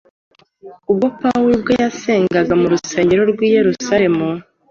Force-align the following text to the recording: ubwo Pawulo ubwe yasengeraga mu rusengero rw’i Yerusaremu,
ubwo 0.91 1.07
Pawulo 1.19 1.53
ubwe 1.57 1.73
yasengeraga 1.83 2.53
mu 2.61 2.67
rusengero 2.73 3.21
rw’i 3.31 3.49
Yerusaremu, 3.55 4.27